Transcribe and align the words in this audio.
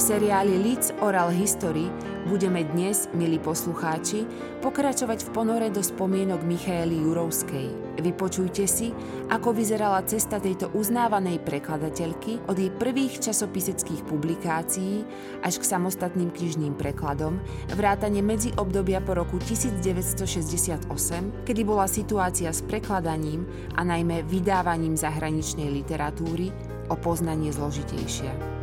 V 0.00 0.16
seriáli 0.16 0.56
Leeds 0.64 0.96
Oral 1.04 1.28
History 1.28 1.84
budeme 2.24 2.64
dnes, 2.64 3.12
milí 3.12 3.36
poslucháči, 3.36 4.24
pokračovať 4.64 5.28
v 5.28 5.32
ponore 5.36 5.68
do 5.68 5.84
spomienok 5.84 6.40
Michaely 6.40 7.04
Jurovskej. 7.04 8.00
Vypočujte 8.00 8.64
si, 8.64 8.96
ako 9.28 9.52
vyzerala 9.52 10.00
cesta 10.08 10.40
tejto 10.40 10.72
uznávanej 10.72 11.44
prekladateľky 11.44 12.40
od 12.48 12.56
jej 12.56 12.72
prvých 12.72 13.28
časopiseckých 13.28 14.08
publikácií 14.08 15.04
až 15.44 15.60
k 15.60 15.68
samostatným 15.68 16.32
knižným 16.32 16.80
prekladom, 16.80 17.36
vrátane 17.76 18.24
medzi 18.24 18.56
obdobia 18.56 19.04
po 19.04 19.20
roku 19.20 19.36
1968, 19.36 20.88
kedy 21.44 21.60
bola 21.60 21.84
situácia 21.84 22.48
s 22.48 22.64
prekladaním 22.64 23.44
a 23.76 23.84
najmä 23.84 24.24
vydávaním 24.24 24.96
zahraničnej 24.96 25.68
literatúry 25.68 26.48
o 26.88 26.96
poznanie 26.96 27.52
zložitejšia. 27.52 28.59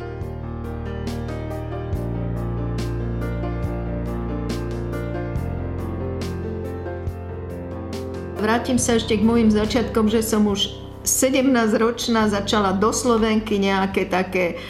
Vrátim 8.38 8.78
sa 8.78 8.94
ešte 8.94 9.18
k 9.18 9.26
môjim 9.26 9.50
začiatkom, 9.50 10.06
že 10.06 10.22
som 10.22 10.46
už 10.46 10.70
17-ročná 11.02 12.30
začala 12.30 12.70
do 12.74 12.94
Slovenky 12.94 13.58
nejaké 13.58 14.06
také 14.06 14.62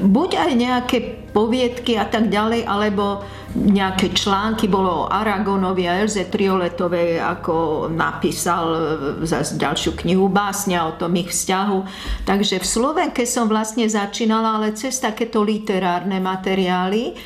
buď 0.00 0.30
aj 0.40 0.50
nejaké 0.56 0.98
poviedky 1.36 2.00
a 2.00 2.08
tak 2.08 2.32
ďalej, 2.32 2.64
alebo 2.64 3.20
nejaké 3.56 4.12
články, 4.12 4.68
bolo 4.68 5.04
o 5.04 5.08
Aragonovi 5.08 5.88
a 5.88 6.00
Elze 6.00 6.28
Trioletovej, 6.28 7.20
ako 7.20 7.88
napísal 7.92 8.64
zase 9.24 9.56
ďalšiu 9.56 9.96
knihu 10.04 10.28
básňa 10.28 10.92
o 10.92 10.96
tom 10.96 11.12
ich 11.16 11.32
vzťahu. 11.32 11.78
Takže 12.24 12.60
v 12.60 12.66
Slovenke 12.66 13.22
som 13.28 13.48
vlastne 13.48 13.88
začínala, 13.88 14.60
ale 14.60 14.76
cez 14.76 14.96
takéto 15.00 15.44
literárne 15.44 16.20
materiály 16.20 17.16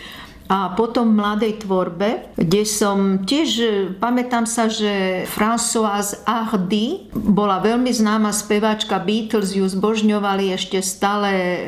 a 0.50 0.74
potom 0.74 1.14
mladej 1.14 1.62
tvorbe, 1.62 2.34
kde 2.34 2.66
som 2.66 3.22
tiež, 3.22 3.48
pamätám 4.02 4.50
sa, 4.50 4.66
že 4.66 5.22
Françoise 5.30 6.26
Hardy 6.26 7.06
bola 7.14 7.62
veľmi 7.62 7.86
známa 7.94 8.34
speváčka 8.34 8.98
Beatles, 8.98 9.54
ju 9.54 9.62
zbožňovali, 9.62 10.50
ešte 10.50 10.82
stále 10.82 11.30
e, 11.30 11.58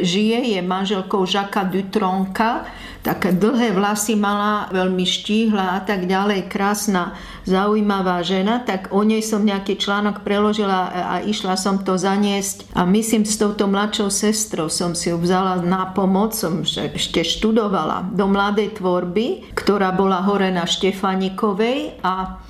žije, 0.00 0.56
je 0.56 0.60
manželkou 0.64 1.28
Jacques 1.28 1.68
Dutronka, 1.68 2.64
také 3.00 3.32
dlhé 3.32 3.72
vlasy 3.72 4.16
mala, 4.16 4.68
veľmi 4.72 5.04
štíhla 5.04 5.76
a 5.76 5.80
tak 5.80 6.04
ďalej, 6.04 6.52
krásna, 6.52 7.16
zaujímavá 7.48 8.20
žena, 8.20 8.60
tak 8.60 8.92
o 8.92 9.00
nej 9.00 9.24
som 9.24 9.44
nejaký 9.44 9.80
článok 9.80 10.20
preložila 10.20 10.92
a 10.92 11.14
išla 11.24 11.56
som 11.56 11.80
to 11.80 11.96
zaniesť. 11.96 12.72
A 12.76 12.84
myslím 12.84 13.24
s 13.24 13.40
touto 13.40 13.64
mladšou 13.66 14.12
sestrou 14.12 14.68
som 14.68 14.92
si 14.92 15.08
ju 15.08 15.16
vzala 15.16 15.64
na 15.64 15.88
pomoc, 15.90 16.36
som 16.36 16.62
ešte 16.64 17.24
študovala 17.24 18.12
do 18.12 18.28
mladej 18.28 18.76
tvorby, 18.76 19.56
ktorá 19.56 19.96
bola 19.96 20.20
hore 20.20 20.52
na 20.52 20.68
Štefanikovej 20.68 22.00
a 22.04 22.40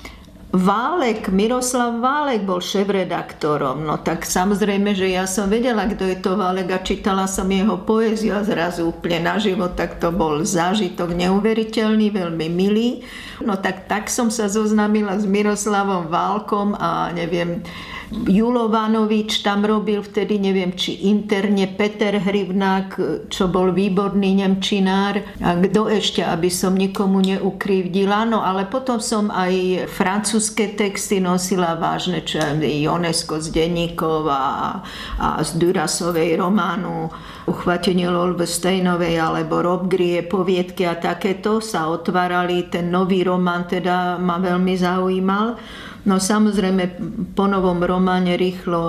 Válek, 0.51 1.31
Miroslav 1.31 2.03
Válek 2.03 2.43
bol 2.43 2.59
šéf-redaktorom. 2.59 3.87
No 3.87 4.03
tak 4.03 4.27
samozrejme, 4.27 4.91
že 4.91 5.07
ja 5.07 5.23
som 5.23 5.47
vedela, 5.47 5.87
kto 5.87 6.03
je 6.03 6.19
to 6.19 6.35
Válek 6.35 6.75
a 6.75 6.83
čítala 6.83 7.23
som 7.23 7.47
jeho 7.47 7.79
poéziu 7.87 8.35
a 8.35 8.43
zrazu 8.43 8.91
úplne 8.91 9.31
naživo, 9.31 9.71
tak 9.71 10.03
to 10.03 10.11
bol 10.11 10.43
zážitok 10.43 11.15
neuveriteľný, 11.15 12.11
veľmi 12.11 12.47
milý. 12.51 12.99
No 13.39 13.55
tak, 13.55 13.87
tak 13.87 14.11
som 14.11 14.27
sa 14.27 14.51
zoznámila 14.51 15.15
s 15.15 15.23
Miroslavom 15.23 16.11
Válkom 16.11 16.75
a 16.75 17.15
neviem, 17.15 17.63
Julovanovič 18.11 19.39
tam 19.39 19.63
robil 19.63 20.03
vtedy, 20.03 20.35
neviem, 20.35 20.75
či 20.75 21.07
interne 21.07 21.63
Peter 21.71 22.19
Hrivnák, 22.19 22.99
čo 23.31 23.47
bol 23.47 23.71
výborný 23.71 24.43
nemčinár. 24.43 25.23
A 25.39 25.55
kto 25.55 25.87
ešte, 25.87 26.19
aby 26.19 26.51
som 26.51 26.75
nikomu 26.75 27.23
neukrivdila. 27.23 28.27
No 28.27 28.43
ale 28.43 28.67
potom 28.67 28.99
som 28.99 29.31
aj 29.31 29.87
francúzske 29.87 30.75
texty 30.75 31.23
nosila 31.23 31.79
vážne, 31.79 32.19
čo 32.27 32.43
Jonesko 32.59 33.39
z 33.39 33.47
denníkov 33.55 34.27
a, 34.27 34.83
a 35.15 35.39
z 35.39 35.55
Durasovej 35.55 36.35
románu 36.35 37.07
Uchvatenie 37.47 38.11
Lolbe 38.11 38.43
Steinovej 38.43 39.17
alebo 39.17 39.63
Rob 39.63 39.87
Grie 39.87 40.19
poviedky 40.21 40.83
a 40.83 40.99
takéto 40.99 41.63
sa 41.63 41.87
otvárali. 41.87 42.67
Ten 42.67 42.91
nový 42.91 43.23
román 43.23 43.71
teda 43.71 44.19
ma 44.19 44.35
veľmi 44.35 44.75
zaujímal. 44.75 45.55
No 46.01 46.17
samozrejme 46.17 46.97
po 47.37 47.45
novom 47.45 47.77
románe 47.85 48.33
rýchlo, 48.33 48.81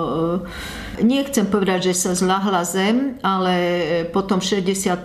nechcem 1.01 1.47
povedať, 1.47 1.89
že 1.91 1.93
sa 1.95 2.11
zlahla 2.13 2.61
zem, 2.67 3.17
ale 3.25 3.53
po 4.11 4.21
tom 4.21 4.43
68. 4.43 5.01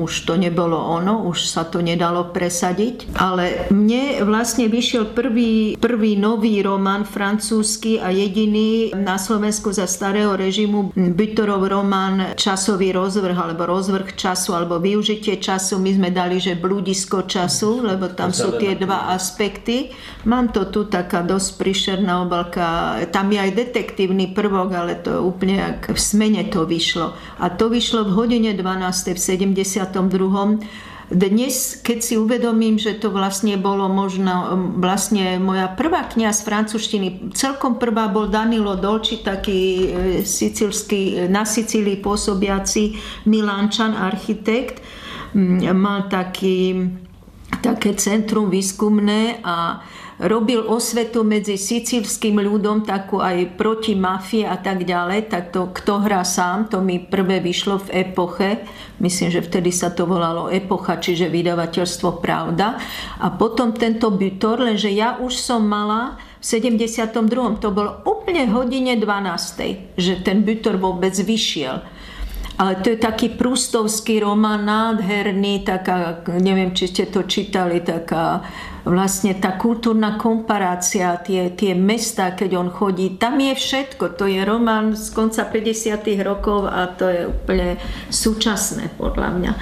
už 0.00 0.12
to 0.26 0.34
nebolo 0.34 0.74
ono, 0.74 1.28
už 1.28 1.46
sa 1.46 1.62
to 1.68 1.84
nedalo 1.84 2.32
presadiť. 2.32 3.14
Ale 3.18 3.70
mne 3.70 4.24
vlastne 4.26 4.66
vyšiel 4.66 5.12
prvý, 5.12 5.76
prvý 5.78 6.16
nový 6.18 6.64
román 6.64 7.06
francúzsky 7.06 8.00
a 8.00 8.10
jediný 8.10 8.96
na 8.96 9.20
Slovensku 9.20 9.70
za 9.70 9.84
starého 9.84 10.34
režimu 10.34 10.90
Bytorov 10.94 11.68
román 11.68 12.34
Časový 12.34 12.96
rozvrh 12.96 13.36
alebo 13.36 13.68
rozvrh 13.68 14.16
času 14.16 14.56
alebo 14.56 14.80
využitie 14.80 15.38
času. 15.38 15.76
My 15.78 15.92
sme 15.92 16.08
dali, 16.10 16.40
že 16.40 16.56
blúdisko 16.56 17.28
času, 17.28 17.84
lebo 17.84 18.08
tam 18.10 18.32
sú 18.32 18.56
tie 18.56 18.74
dva 18.74 19.12
aspekty. 19.12 19.92
Mám 20.24 20.56
to 20.56 20.72
tu 20.72 20.88
taká 20.88 21.20
dosť 21.20 21.60
príšerná 21.60 22.24
obalka. 22.24 22.98
Tam 23.12 23.28
je 23.28 23.38
aj 23.38 23.52
detektívny 23.52 24.32
prvok, 24.32 24.72
ale 24.72 25.03
to 25.04 25.20
úplne 25.20 25.60
jak 25.60 25.92
v 25.92 26.00
smene 26.00 26.48
to 26.48 26.64
vyšlo. 26.64 27.12
A 27.38 27.52
to 27.52 27.68
vyšlo 27.68 28.08
v 28.08 28.16
hodine 28.16 28.56
12. 28.56 29.14
v 29.14 29.20
72. 29.20 29.92
Dnes, 31.12 31.84
keď 31.84 31.98
si 32.00 32.16
uvedomím, 32.16 32.80
že 32.80 32.96
to 32.96 33.12
vlastne 33.12 33.60
bolo 33.60 33.92
možno 33.92 34.56
vlastne 34.80 35.36
moja 35.36 35.68
prvá 35.68 36.08
kniha 36.08 36.32
z 36.32 36.40
francúzštiny, 36.48 37.36
celkom 37.36 37.76
prvá 37.76 38.08
bol 38.08 38.32
Danilo 38.32 38.72
Dolci, 38.72 39.20
taký 39.20 39.60
e, 39.60 39.86
sicilský, 40.24 41.28
na 41.28 41.44
Sicílii 41.44 42.00
pôsobiaci 42.00 42.96
Milánčan, 43.28 43.92
architekt. 43.92 44.80
Mal 45.34 46.08
taký, 46.08 46.88
také 47.64 47.96
centrum 47.96 48.52
výskumné 48.52 49.40
a 49.40 49.80
robil 50.20 50.62
osvetu 50.62 51.24
medzi 51.24 51.56
sicílským 51.56 52.38
ľudom, 52.38 52.84
takú 52.84 53.18
aj 53.18 53.56
proti 53.56 53.96
mafie 53.96 54.44
a 54.44 54.60
tak 54.60 54.84
ďalej. 54.84 55.32
Tak 55.32 55.50
to 55.50 55.72
Kto 55.72 56.04
hrá 56.04 56.22
sám, 56.22 56.68
to 56.68 56.84
mi 56.84 57.00
prvé 57.00 57.40
vyšlo 57.40 57.88
v 57.88 58.04
epoche. 58.04 58.62
Myslím, 59.02 59.34
že 59.34 59.42
vtedy 59.42 59.74
sa 59.74 59.90
to 59.90 60.06
volalo 60.06 60.46
Epocha, 60.46 61.02
čiže 61.02 61.26
vydavateľstvo 61.26 62.22
Pravda. 62.22 62.78
A 63.18 63.26
potom 63.34 63.74
tento 63.74 64.14
Butor, 64.14 64.62
lenže 64.62 64.86
ja 64.94 65.18
už 65.18 65.34
som 65.34 65.66
mala 65.66 66.14
v 66.38 66.44
72. 66.46 67.10
To 67.58 67.68
bolo 67.74 68.06
úplne 68.06 68.46
hodine 68.54 68.94
12. 68.94 69.98
že 69.98 70.14
ten 70.22 70.46
Butor 70.46 70.78
vôbec 70.78 71.16
vyšiel. 71.18 71.82
Ale 72.54 72.78
to 72.78 72.94
je 72.94 72.98
taký 73.02 73.34
prústovský 73.34 74.22
román, 74.22 74.62
nádherný, 74.62 75.66
taká, 75.66 76.22
neviem, 76.38 76.70
či 76.70 76.86
ste 76.86 77.10
to 77.10 77.26
čítali, 77.26 77.82
taká 77.82 78.46
vlastne 78.84 79.32
tá 79.40 79.56
kultúrna 79.56 80.20
komparácia, 80.20 81.16
tie, 81.24 81.48
tie 81.56 81.72
mesta, 81.72 82.36
keď 82.36 82.50
on 82.60 82.68
chodí, 82.68 83.16
tam 83.16 83.40
je 83.40 83.56
všetko. 83.56 84.20
To 84.20 84.28
je 84.28 84.44
román 84.44 84.92
z 84.92 85.08
konca 85.16 85.48
50. 85.48 86.04
rokov 86.20 86.68
a 86.68 86.92
to 86.92 87.08
je 87.08 87.22
úplne 87.24 87.80
súčasné 88.12 88.92
podľa 89.00 89.28
mňa. 89.40 89.52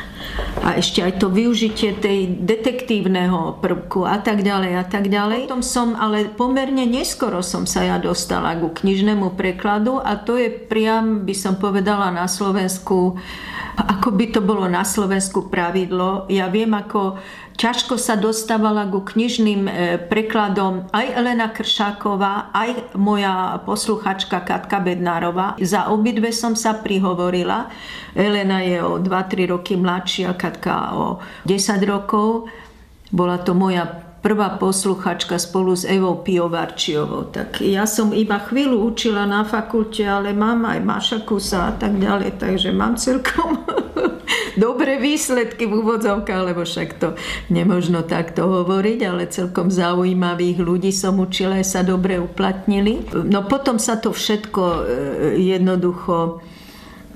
A 0.62 0.78
ešte 0.78 1.02
aj 1.02 1.22
to 1.22 1.30
využitie 1.30 1.98
tej 1.98 2.34
detektívneho 2.42 3.62
prvku 3.62 4.02
a 4.06 4.18
tak 4.18 4.42
ďalej 4.42 4.72
a 4.74 4.84
tak 4.86 5.06
ďalej. 5.06 5.46
Potom 5.46 5.62
som, 5.62 5.94
ale 5.94 6.26
pomerne 6.26 6.82
neskoro 6.82 7.46
som 7.46 7.62
sa 7.62 7.86
ja 7.86 7.96
dostala 8.02 8.58
ku 8.58 8.74
knižnému 8.74 9.38
prekladu 9.38 10.02
a 10.02 10.18
to 10.18 10.34
je 10.34 10.50
priam, 10.50 11.22
by 11.22 11.34
som 11.34 11.58
povedala, 11.58 12.10
na 12.10 12.26
Slovensku 12.26 13.18
ako 13.72 14.12
by 14.12 14.26
to 14.36 14.40
bolo 14.44 14.68
na 14.68 14.84
Slovensku 14.84 15.48
pravidlo. 15.48 16.28
Ja 16.28 16.52
viem, 16.52 16.76
ako 16.76 17.16
ťažko 17.56 18.00
sa 18.00 18.18
dostávala 18.18 18.88
ku 18.88 19.04
knižným 19.04 19.62
e, 19.68 19.72
prekladom 20.10 20.88
aj 20.90 21.06
Elena 21.16 21.48
Kršáková, 21.52 22.50
aj 22.52 22.96
moja 22.96 23.60
posluchačka 23.62 24.42
Katka 24.42 24.78
Bednárová. 24.80 25.56
Za 25.60 25.88
obidve 25.92 26.32
som 26.32 26.56
sa 26.58 26.78
prihovorila. 26.78 27.70
Elena 28.12 28.60
je 28.64 28.80
o 28.82 29.00
2-3 29.00 29.52
roky 29.52 29.74
mladšia, 29.78 30.36
Katka 30.36 30.96
o 30.96 31.06
10 31.48 31.82
rokov. 31.84 32.48
Bola 33.12 33.36
to 33.40 33.52
moja 33.52 34.12
prvá 34.22 34.54
posluchačka 34.54 35.34
spolu 35.38 35.74
s 35.74 35.84
Evou 35.84 36.22
Piovarčiovou. 36.22 37.34
Tak 37.34 37.60
ja 37.60 37.84
som 37.90 38.14
iba 38.14 38.38
chvíľu 38.38 38.94
učila 38.94 39.26
na 39.26 39.42
fakulte, 39.42 40.06
ale 40.06 40.30
mám 40.30 40.62
aj 40.62 40.78
Maša 40.78 41.18
Kusa 41.26 41.68
a 41.68 41.72
tak 41.74 41.98
ďalej, 41.98 42.38
takže 42.38 42.70
mám 42.70 42.94
celkom 42.94 43.66
dobré 44.64 44.98
výsledky 45.00 45.68
v 45.68 45.80
úvodzovkách, 45.84 46.40
lebo 46.52 46.62
však 46.64 46.88
to 46.98 47.08
nemožno 47.48 48.04
takto 48.04 48.48
hovoriť, 48.48 48.98
ale 49.04 49.32
celkom 49.32 49.72
zaujímavých 49.72 50.58
ľudí 50.60 50.92
som 50.92 51.20
učila, 51.20 51.60
sa 51.64 51.84
dobre 51.84 52.20
uplatnili. 52.20 53.04
No 53.12 53.44
potom 53.46 53.76
sa 53.76 53.96
to 54.00 54.12
všetko 54.12 54.62
e, 54.62 54.80
jednoducho 55.40 56.42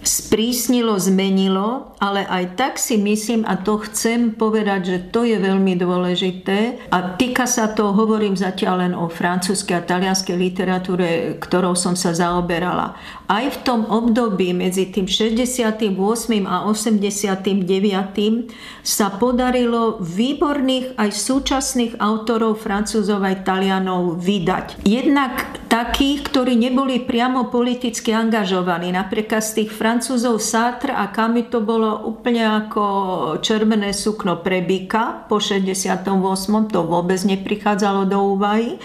sprísnilo, 0.07 0.95
zmenilo 1.03 1.96
ale 1.97 2.29
aj 2.29 2.61
tak 2.61 2.75
si 2.77 3.01
myslím, 3.01 3.49
a 3.49 3.57
to 3.57 3.81
chcem 3.89 4.37
povedať, 4.37 4.81
že 4.85 4.99
to 5.09 5.25
je 5.25 5.41
veľmi 5.41 5.81
dôležité 5.81 6.89
a 6.93 7.17
týka 7.17 7.49
sa 7.49 7.73
to, 7.73 7.97
hovorím 7.97 8.37
zatiaľ 8.37 8.75
len 8.85 8.93
o 8.93 9.09
francúzskej 9.09 9.81
a 9.81 9.87
talianskej 9.87 10.37
literatúre, 10.37 11.41
ktorou 11.41 11.73
som 11.73 11.97
sa 11.97 12.13
zaoberala. 12.13 12.99
Aj 13.27 13.43
v 13.43 13.59
tom 13.65 13.89
období 13.89 14.53
medzi 14.53 14.93
tým 14.93 15.09
68. 15.09 15.97
a 16.45 16.69
89. 16.69 17.65
sa 18.85 19.07
podarilo 19.17 19.99
výborných 19.99 20.95
aj 21.01 21.11
súčasných 21.11 21.99
autorov 21.99 22.61
francúzov 22.61 23.25
aj 23.25 23.43
talianov 23.43 24.21
vydať. 24.21 24.85
Jednak 24.87 25.67
takých, 25.67 26.31
ktorí 26.31 26.55
neboli 26.55 27.03
priamo 27.03 27.51
politicky 27.51 28.15
angažovaní. 28.15 28.95
Napríklad 28.95 29.43
z 29.43 29.65
tých 29.65 29.71
francúzov 29.75 30.39
Sartre 30.39 30.95
a 30.95 31.11
Camus 31.11 31.51
to 31.51 31.61
bolo 31.61 31.86
úplne 32.03 32.43
ako 32.67 32.85
červené 33.39 33.95
sukno 33.95 34.41
pre 34.43 34.63
byka 34.63 35.27
po 35.31 35.39
68. 35.39 36.07
To 36.73 36.79
vôbec 36.83 37.21
neprichádzalo 37.23 38.09
do 38.11 38.19
úvahy. 38.37 38.79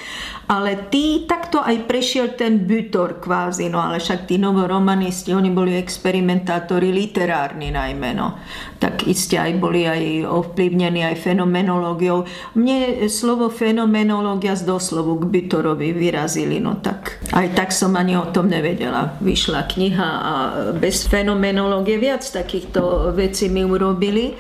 Ale 0.52 0.92
tí, 0.92 1.24
takto 1.24 1.64
aj 1.64 1.88
prešiel 1.88 2.36
ten 2.36 2.68
Butor 2.68 3.24
kvázi, 3.24 3.72
no 3.72 3.80
ale 3.80 4.04
však 4.04 4.28
tí 4.28 4.36
novoromanisti, 4.36 5.32
oni 5.32 5.48
boli 5.48 5.80
experimentátori 5.80 6.92
literárni 6.92 7.72
najmä, 7.72 8.12
no. 8.12 8.36
Tak 8.76 9.08
iste 9.08 9.40
aj 9.40 9.56
boli 9.56 9.88
aj 9.88 10.28
ovplyvnení 10.28 11.08
aj 11.08 11.24
fenomenológiou. 11.24 12.28
Mne 12.60 13.08
slovo 13.08 13.48
fenomenológia 13.48 14.60
z 14.60 14.68
doslovu 14.68 15.24
k 15.24 15.32
Butorovi 15.32 15.96
vyrazili, 15.96 16.60
no 16.60 16.84
tak 16.84 17.24
aj 17.32 17.48
tak 17.56 17.72
som 17.72 17.96
ani 17.96 18.20
o 18.20 18.28
tom 18.36 18.52
nevedela. 18.52 19.16
Vyšla 19.24 19.72
kniha 19.72 20.10
a 20.20 20.34
bez 20.76 21.08
fenomenológie 21.08 21.96
viac 21.96 22.28
takýchto 22.28 23.16
vecí 23.16 23.48
mi 23.48 23.64
urobili 23.64 24.36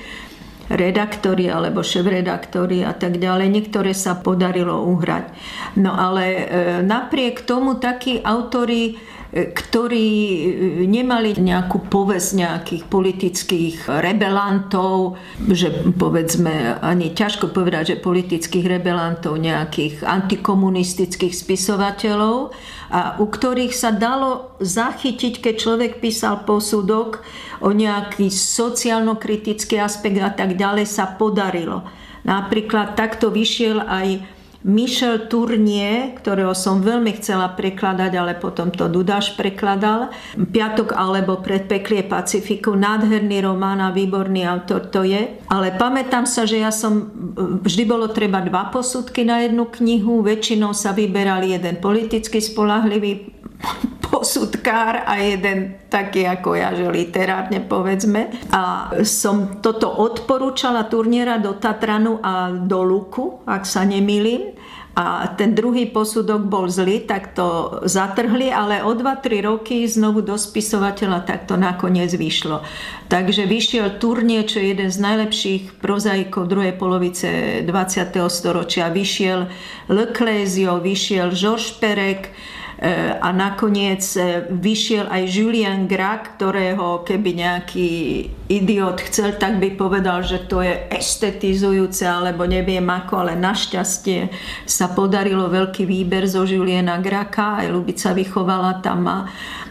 redaktori 0.71 1.51
alebo 1.51 1.83
šéf-redaktori 1.83 2.83
a 2.87 2.95
tak 2.95 3.19
ďalej. 3.19 3.47
Niektoré 3.51 3.91
sa 3.91 4.19
podarilo 4.19 4.87
uhrať. 4.87 5.25
No 5.79 5.91
ale 5.91 6.23
e, 6.25 6.43
napriek 6.83 7.43
tomu 7.43 7.77
takí 7.77 8.23
autory 8.23 8.95
ktorí 9.31 10.07
e, 10.11 10.39
nemali 10.91 11.39
nejakú 11.39 11.87
povesť 11.87 12.29
nejakých 12.35 12.83
politických 12.91 13.77
rebelantov, 13.87 15.15
že 15.47 15.71
povedzme, 15.95 16.75
ani 16.83 17.15
ťažko 17.15 17.55
povedať, 17.55 17.95
že 17.95 18.03
politických 18.03 18.67
rebelantov, 18.67 19.39
nejakých 19.39 20.03
antikomunistických 20.03 21.31
spisovateľov, 21.31 22.51
a 22.91 23.15
u 23.23 23.25
ktorých 23.31 23.71
sa 23.71 23.95
dalo 23.95 24.59
zachytiť, 24.59 25.39
keď 25.39 25.55
človek 25.55 25.91
písal 26.03 26.43
posudok 26.43 27.23
o 27.63 27.71
nejaký 27.71 28.27
sociálno-kritický 28.27 29.79
aspekt 29.79 30.19
a 30.19 30.35
tak 30.35 30.59
ďalej, 30.59 30.91
sa 30.91 31.07
podarilo. 31.07 31.87
Napríklad 32.27 32.99
takto 32.99 33.31
vyšiel 33.31 33.79
aj 33.79 34.40
Michel 34.61 35.25
Tournier, 35.25 36.13
ktorého 36.21 36.53
som 36.53 36.85
veľmi 36.85 37.17
chcela 37.17 37.49
prekladať, 37.57 38.11
ale 38.13 38.37
potom 38.37 38.69
to 38.69 38.85
Dudáš 38.85 39.33
prekladal. 39.33 40.13
Piatok 40.37 40.93
alebo 40.93 41.41
Predpeklie 41.41 42.05
Pacifiku, 42.05 42.77
nádherný 42.77 43.41
román 43.41 43.81
a 43.81 43.89
výborný 43.89 44.45
autor 44.45 44.85
to 44.93 45.01
je. 45.01 45.41
Ale 45.49 45.73
pamätám 45.81 46.29
sa, 46.29 46.45
že 46.45 46.61
ja 46.61 46.69
som, 46.69 47.09
vždy 47.65 47.83
bolo 47.89 48.13
treba 48.13 48.45
dva 48.45 48.69
posudky 48.69 49.25
na 49.25 49.41
jednu 49.41 49.65
knihu, 49.81 50.21
väčšinou 50.21 50.77
sa 50.77 50.93
vyberal 50.93 51.41
jeden 51.41 51.81
politicky 51.81 52.37
spolahlivý 52.37 53.33
posudkár 54.21 55.09
a 55.09 55.17
jeden 55.17 55.81
taký 55.89 56.29
ako 56.29 56.53
ja, 56.53 56.77
že 56.77 56.85
literárne 56.93 57.57
povedzme. 57.65 58.29
A 58.53 58.93
som 59.01 59.57
toto 59.57 59.89
odporúčala 59.89 60.85
turniera 60.85 61.41
do 61.41 61.57
Tatranu 61.57 62.21
a 62.21 62.53
do 62.53 62.85
Luku, 62.85 63.41
ak 63.49 63.65
sa 63.65 63.81
nemýlim 63.81 64.53
a 64.91 65.31
ten 65.39 65.55
druhý 65.55 65.87
posudok 65.87 66.51
bol 66.51 66.67
zlý, 66.67 67.07
tak 67.07 67.31
to 67.31 67.79
zatrhli, 67.87 68.51
ale 68.51 68.83
o 68.83 68.91
2-3 68.91 69.47
roky 69.47 69.87
znovu 69.87 70.19
do 70.19 70.35
spisovateľa 70.35 71.23
tak 71.23 71.47
to 71.47 71.55
nakoniec 71.55 72.11
vyšlo. 72.11 72.59
Takže 73.07 73.47
vyšiel 73.47 73.97
Turnie, 74.03 74.43
čo 74.43 74.59
je 74.59 74.75
jeden 74.75 74.91
z 74.91 74.99
najlepších 74.99 75.79
prozaikov 75.79 76.51
druhej 76.51 76.75
polovice 76.75 77.63
20. 77.63 77.71
storočia. 78.27 78.91
Vyšiel 78.91 79.47
Leclésio, 79.87 80.83
vyšiel 80.83 81.31
Georges 81.31 81.71
Perek, 81.79 82.35
a 83.21 83.29
nakoniec 83.29 84.01
e, 84.17 84.49
vyšiel 84.49 85.05
aj 85.05 85.23
Julien 85.29 85.85
Grach, 85.85 86.33
ktorého 86.33 87.05
keby 87.05 87.37
nejaký 87.37 87.89
idiot 88.49 89.05
chcel, 89.05 89.37
tak 89.37 89.61
by 89.61 89.77
povedal, 89.77 90.25
že 90.25 90.49
to 90.49 90.65
je 90.65 90.89
estetizujúce, 90.89 92.01
alebo 92.09 92.49
neviem 92.49 92.81
ako, 92.89 93.21
ale 93.21 93.33
našťastie 93.37 94.33
sa 94.65 94.89
podarilo 94.97 95.45
veľký 95.45 95.85
výber 95.85 96.25
zo 96.25 96.41
Juliena 96.41 96.97
Graka, 96.97 97.61
aj 97.61 97.69
Lubica 97.69 98.17
vychovala 98.17 98.81
tam 98.81 98.99
má 99.05 99.19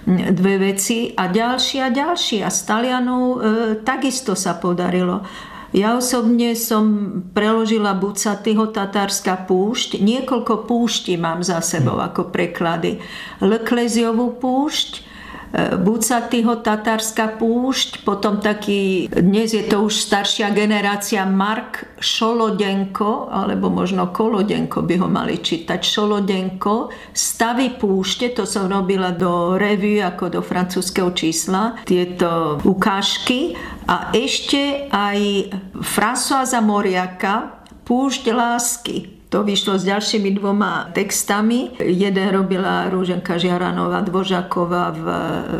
dve 0.06 0.70
veci 0.70 1.10
a 1.10 1.26
ďalšie 1.26 1.80
a 1.82 1.90
ďalšie. 1.90 2.46
A 2.46 2.50
z 2.50 2.60
Talianov 2.62 3.24
e, 3.26 3.38
takisto 3.82 4.38
sa 4.38 4.54
podarilo. 4.54 5.26
Ja 5.70 5.94
osobne 5.94 6.58
som 6.58 6.86
preložila 7.30 7.94
Bucatyho 7.94 8.74
Tatárska 8.74 9.46
púšť. 9.46 10.02
Niekoľko 10.02 10.66
púšti 10.66 11.14
mám 11.14 11.46
za 11.46 11.62
sebou 11.62 12.02
ako 12.02 12.34
preklady. 12.34 12.98
Lekleziovú 13.38 14.34
púšť, 14.42 15.06
Bucatyho 15.50 16.62
Tatárska 16.62 17.34
púšť, 17.34 18.06
potom 18.06 18.38
taký, 18.38 19.10
dnes 19.10 19.50
je 19.50 19.66
to 19.66 19.82
už 19.82 19.98
staršia 19.98 20.54
generácia, 20.54 21.26
Mark 21.26 21.90
Šolodenko, 21.98 23.26
alebo 23.34 23.66
možno 23.66 24.14
Kolodenko 24.14 24.86
by 24.86 24.94
ho 25.02 25.08
mali 25.10 25.42
čítať, 25.42 25.82
Šolodenko, 25.82 26.94
Stavy 27.10 27.74
púšte, 27.74 28.30
to 28.30 28.46
som 28.46 28.70
robila 28.70 29.10
do 29.10 29.58
revue 29.58 29.98
ako 29.98 30.38
do 30.38 30.40
francúzského 30.40 31.10
čísla, 31.10 31.82
tieto 31.82 32.62
ukážky. 32.62 33.58
A 33.90 34.14
ešte 34.14 34.86
aj 34.86 35.50
Françoisa 35.82 36.62
Moriaka, 36.62 37.58
Púšť 37.90 38.30
lásky 38.30 39.19
to 39.30 39.46
vyšlo 39.46 39.78
s 39.78 39.86
ďalšími 39.86 40.34
dvoma 40.34 40.90
textami. 40.90 41.78
Jeden 41.78 42.34
robila 42.34 42.90
Rúženka 42.90 43.38
Žiaranová 43.38 44.02
Dvožaková 44.02 44.84
v 44.90 45.06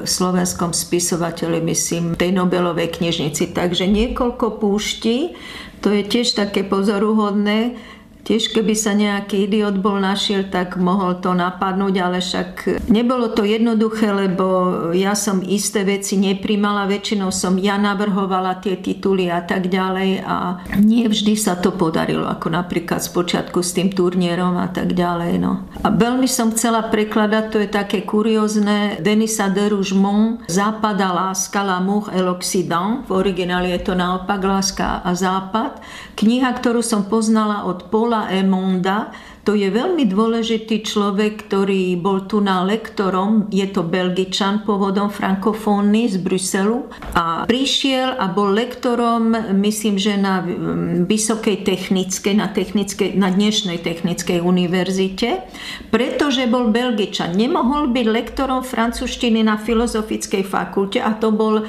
slovenskom 0.03 0.75
spisovateľi, 0.75 1.63
myslím, 1.63 2.19
tej 2.19 2.35
Nobelovej 2.35 2.99
knižnici. 2.99 3.55
Takže 3.55 3.87
niekoľko 3.87 4.59
púští, 4.59 5.39
to 5.81 5.95
je 5.95 6.03
tiež 6.03 6.35
také 6.35 6.67
pozoruhodné, 6.67 7.79
Tiež 8.21 8.53
keby 8.53 8.75
sa 8.77 8.93
nejaký 8.93 9.49
idiot 9.49 9.81
bol 9.81 9.99
našiel, 9.99 10.47
tak 10.53 10.77
mohol 10.77 11.19
to 11.19 11.33
napadnúť, 11.33 11.95
ale 11.99 12.19
však 12.21 12.85
nebolo 12.93 13.33
to 13.33 13.43
jednoduché, 13.43 14.13
lebo 14.13 14.47
ja 14.93 15.17
som 15.17 15.41
isté 15.41 15.83
veci 15.83 16.21
neprimala, 16.21 16.87
väčšinou 16.87 17.33
som 17.33 17.57
ja 17.57 17.81
navrhovala 17.81 18.61
tie 18.61 18.79
tituly 18.79 19.33
a 19.33 19.41
tak 19.43 19.73
ďalej 19.73 20.21
a 20.23 20.61
nie 20.79 21.09
vždy 21.09 21.35
sa 21.35 21.57
to 21.57 21.73
podarilo, 21.73 22.29
ako 22.29 22.53
napríklad 22.53 23.01
spočiatku 23.01 23.65
s 23.65 23.73
tým 23.75 23.91
turnierom 23.91 24.61
a 24.61 24.69
tak 24.69 24.93
ďalej. 24.93 25.33
No. 25.41 25.67
A 25.81 25.89
veľmi 25.89 26.29
som 26.29 26.53
chcela 26.53 26.93
prekladať, 26.93 27.45
to 27.49 27.57
je 27.65 27.69
také 27.73 28.05
kuriózne, 28.05 29.01
Denisa 29.01 29.49
de 29.49 29.65
Rougemont, 29.65 30.45
Západa 30.45 31.09
láska, 31.09 31.65
L'amour 31.65 32.13
et 32.13 32.21
l'Occident, 32.21 33.01
v 33.09 33.17
origináli 33.17 33.73
je 33.73 33.89
to 33.89 33.95
naopak 33.97 34.45
Láska 34.45 35.01
a 35.01 35.17
Západ, 35.17 35.81
kniha, 36.21 36.53
ktorú 36.53 36.85
som 36.85 37.09
poznala 37.09 37.65
od 37.65 37.89
Paul 37.89 38.11
Paula 38.11 38.27
Emonda. 38.33 39.15
To 39.49 39.57
je 39.57 39.73
veľmi 39.73 40.05
dôležitý 40.05 40.85
človek, 40.85 41.49
ktorý 41.49 41.97
bol 41.97 42.29
tu 42.29 42.45
na 42.45 42.61
lektorom. 42.61 43.49
Je 43.49 43.65
to 43.73 43.81
belgičan 43.81 44.69
pôvodom 44.69 45.09
frankofónny 45.09 46.13
z 46.13 46.21
Bruselu. 46.21 46.85
A 47.17 47.49
prišiel 47.49 48.21
a 48.21 48.29
bol 48.29 48.53
lektorom, 48.53 49.33
myslím, 49.57 49.97
že 49.97 50.21
na 50.21 50.45
vysokej 51.09 51.65
technickej, 51.65 52.35
na, 52.37 52.53
technickej, 52.53 53.17
na 53.17 53.33
dnešnej 53.33 53.81
technickej 53.81 54.45
univerzite, 54.45 55.49
pretože 55.89 56.45
bol 56.45 56.69
belgičan. 56.69 57.33
Nemohol 57.33 57.89
byť 57.97 58.07
lektorom 58.13 58.61
francúzštiny 58.61 59.41
na 59.41 59.57
filozofickej 59.57 60.45
fakulte 60.45 61.01
a 61.01 61.17
to 61.17 61.33
bol 61.33 61.65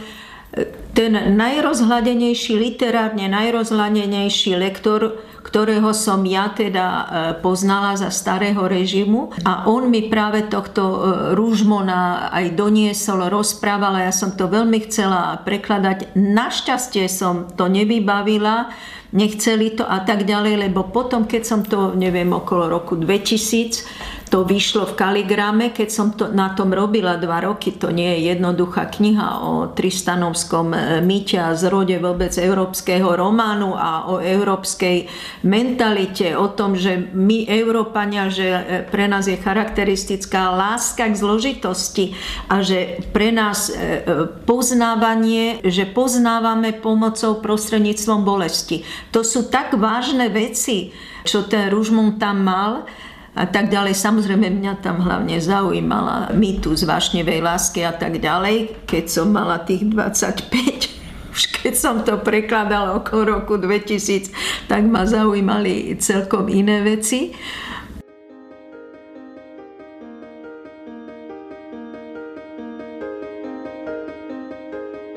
ten 0.91 1.15
najrozhľadenejší, 1.15 2.59
literárne 2.59 3.31
najrozhľadenejší 3.31 4.59
lektor, 4.59 5.23
ktorého 5.41 5.89
som 5.91 6.21
ja 6.23 6.53
teda 6.53 6.85
e, 6.87 7.03
poznala 7.41 7.97
za 7.97 8.13
starého 8.13 8.61
režimu 8.69 9.33
a 9.41 9.65
on 9.65 9.89
mi 9.89 10.07
práve 10.07 10.45
tohto 10.45 10.81
e, 10.81 10.97
Rúžmona 11.33 12.29
aj 12.29 12.53
doniesol, 12.53 13.27
rozprával 13.27 13.97
a 13.97 14.05
ja 14.07 14.13
som 14.13 14.37
to 14.37 14.45
veľmi 14.45 14.85
chcela 14.85 15.41
prekladať. 15.41 16.13
Našťastie 16.13 17.09
som 17.09 17.49
to 17.57 17.65
nevybavila, 17.65 18.69
nechceli 19.11 19.75
to 19.75 19.83
a 19.83 20.05
tak 20.05 20.23
ďalej, 20.23 20.69
lebo 20.69 20.87
potom, 20.87 21.27
keď 21.27 21.43
som 21.43 21.61
to, 21.65 21.97
neviem, 21.97 22.31
okolo 22.31 22.71
roku 22.71 22.95
2000, 22.95 24.20
to 24.31 24.47
vyšlo 24.47 24.87
v 24.87 24.95
Kaligrame, 24.95 25.75
keď 25.75 25.89
som 25.91 26.15
to, 26.15 26.31
na 26.31 26.55
tom 26.55 26.71
robila 26.71 27.19
dva 27.19 27.43
roky. 27.43 27.75
To 27.75 27.91
nie 27.91 28.15
je 28.15 28.31
jednoduchá 28.31 28.87
kniha 28.87 29.43
o 29.43 29.75
Tristanovskom 29.75 30.71
e, 30.71 31.03
mýte 31.03 31.35
a 31.35 31.51
zrode 31.51 31.99
vôbec 31.99 32.31
európskeho 32.39 33.11
románu 33.11 33.75
a 33.75 34.07
o 34.07 34.23
európskej 34.23 35.11
mentalite, 35.43 36.31
o 36.39 36.47
tom, 36.47 36.79
že 36.79 37.11
my, 37.11 37.43
Európania, 37.43 38.31
že 38.31 38.47
e, 38.47 38.61
pre 38.87 39.11
nás 39.11 39.27
je 39.27 39.35
charakteristická 39.35 40.55
láska 40.55 41.11
k 41.11 41.19
zložitosti 41.19 42.15
a 42.47 42.63
že 42.63 43.03
pre 43.11 43.35
nás 43.35 43.67
e, 43.67 43.99
poznávanie, 44.47 45.59
že 45.67 45.83
poznávame 45.83 46.71
pomocou 46.71 47.43
prostredníctvom 47.43 48.23
bolesti. 48.23 48.87
To 49.11 49.27
sú 49.27 49.51
tak 49.51 49.75
vážne 49.75 50.31
veci, 50.31 50.95
čo 51.27 51.43
ten 51.51 51.67
Ružmund 51.67 52.15
tam 52.15 52.47
mal, 52.47 52.87
a 53.31 53.47
tak 53.47 53.71
ďalej. 53.71 53.95
Samozrejme 53.95 54.51
mňa 54.51 54.73
tam 54.83 54.99
hlavne 54.99 55.39
zaujímala 55.39 56.35
mýtus 56.35 56.83
vášnevej 56.83 57.39
lásky 57.39 57.87
a 57.87 57.95
tak 57.95 58.19
ďalej. 58.19 58.83
Keď 58.83 59.05
som 59.07 59.31
mala 59.31 59.63
tých 59.63 59.87
25, 59.87 60.51
už 61.35 61.41
keď 61.63 61.73
som 61.75 62.03
to 62.03 62.19
prekladala 62.19 62.99
okolo 62.99 63.39
roku 63.39 63.55
2000, 63.55 64.67
tak 64.67 64.83
ma 64.83 65.07
zaujímali 65.07 65.95
celkom 65.99 66.51
iné 66.51 66.83
veci. 66.83 67.31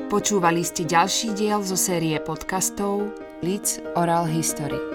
Počúvali 0.05 0.63
ste 0.63 0.87
ďalší 0.87 1.35
diel 1.35 1.59
zo 1.59 1.75
série 1.75 2.15
podcastov 2.23 3.11
Leeds 3.43 3.83
Oral 3.99 4.23
History. 4.31 4.94